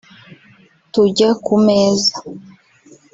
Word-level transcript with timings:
tujya 0.91 1.29
ku 1.43 1.55
meza 1.65 2.13